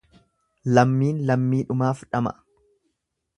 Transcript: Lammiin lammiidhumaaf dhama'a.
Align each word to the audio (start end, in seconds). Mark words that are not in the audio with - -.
Lammiin 0.77 1.19
lammiidhumaaf 1.29 2.03
dhama'a. 2.09 2.35